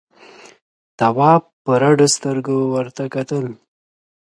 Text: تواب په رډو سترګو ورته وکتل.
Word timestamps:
تواب 0.99 1.43
په 1.63 1.71
رډو 1.81 2.07
سترګو 2.15 2.57
ورته 2.75 3.01
وکتل. 3.05 3.45